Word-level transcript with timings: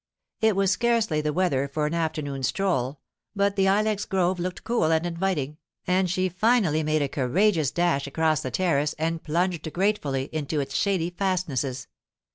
It 0.39 0.55
was 0.55 0.71
scarcely 0.71 1.21
the 1.21 1.31
weather 1.31 1.67
for 1.67 1.85
an 1.85 1.93
afternoon 1.93 2.41
stroll, 2.41 3.01
but 3.35 3.55
the 3.55 3.67
ilex 3.67 4.03
grove 4.05 4.39
looked 4.39 4.63
cool 4.63 4.91
and 4.91 5.05
inviting, 5.05 5.59
and 5.85 6.09
she 6.09 6.27
finally 6.27 6.81
made 6.81 7.03
a 7.03 7.07
courageous 7.07 7.69
dash 7.69 8.07
across 8.07 8.41
the 8.41 8.49
terrace 8.49 8.93
and 8.97 9.21
plunged 9.23 9.71
gratefully 9.71 10.23
into 10.33 10.59
its 10.59 10.73
shady 10.73 11.11
fastnesses. 11.11 11.87